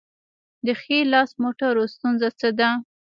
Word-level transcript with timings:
د 0.65 0.67
ښي 0.81 0.97
لاس 1.13 1.29
موټرو 1.43 1.83
ستونزه 1.93 2.29
څه 2.39 2.49
ده؟ 2.59 2.69